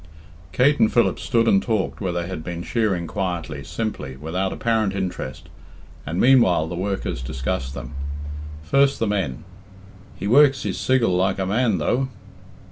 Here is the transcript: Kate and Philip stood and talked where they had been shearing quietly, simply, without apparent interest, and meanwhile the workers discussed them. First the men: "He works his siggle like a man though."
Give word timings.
Kate 0.51 0.79
and 0.79 0.91
Philip 0.91 1.19
stood 1.19 1.47
and 1.47 1.61
talked 1.61 2.01
where 2.01 2.11
they 2.11 2.25
had 2.25 2.43
been 2.43 2.63
shearing 2.63 3.05
quietly, 3.05 3.63
simply, 3.63 4.15
without 4.17 4.51
apparent 4.51 4.95
interest, 4.95 5.47
and 6.07 6.19
meanwhile 6.19 6.65
the 6.65 6.73
workers 6.73 7.21
discussed 7.21 7.75
them. 7.75 7.93
First 8.63 8.97
the 8.97 9.05
men: 9.05 9.43
"He 10.17 10.25
works 10.25 10.63
his 10.63 10.79
siggle 10.79 11.15
like 11.15 11.37
a 11.37 11.45
man 11.45 11.77
though." 11.77 12.07